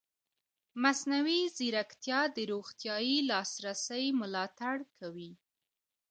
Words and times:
مصنوعي 0.83 1.41
ځیرکتیا 1.57 2.21
د 2.35 2.37
روغتیايي 2.51 3.17
لاسرسي 3.29 4.05
ملاتړ 4.21 4.75
کوي. 4.97 5.31